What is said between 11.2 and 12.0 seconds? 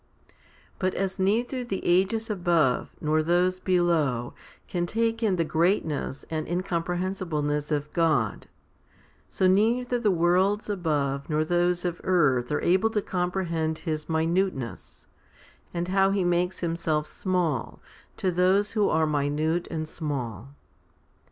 nor those on